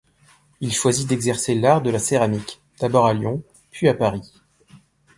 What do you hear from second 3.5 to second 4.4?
puis à Paris.